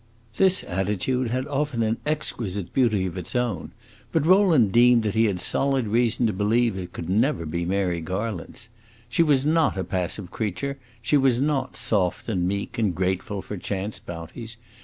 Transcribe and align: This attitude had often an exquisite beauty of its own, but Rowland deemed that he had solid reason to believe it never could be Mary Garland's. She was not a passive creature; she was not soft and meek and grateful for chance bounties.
This 0.37 0.63
attitude 0.63 1.27
had 1.27 1.45
often 1.47 1.83
an 1.83 1.97
exquisite 2.07 2.73
beauty 2.73 3.05
of 3.05 3.19
its 3.19 3.35
own, 3.35 3.71
but 4.11 4.25
Rowland 4.25 4.71
deemed 4.71 5.03
that 5.03 5.13
he 5.13 5.25
had 5.25 5.39
solid 5.39 5.85
reason 5.87 6.25
to 6.25 6.33
believe 6.33 6.75
it 6.75 6.97
never 7.07 7.41
could 7.41 7.51
be 7.51 7.65
Mary 7.67 8.01
Garland's. 8.01 8.69
She 9.09 9.21
was 9.21 9.45
not 9.45 9.77
a 9.77 9.83
passive 9.83 10.31
creature; 10.31 10.79
she 11.03 11.17
was 11.17 11.39
not 11.39 11.75
soft 11.77 12.27
and 12.29 12.47
meek 12.47 12.79
and 12.79 12.95
grateful 12.95 13.43
for 13.43 13.57
chance 13.57 13.99
bounties. 13.99 14.57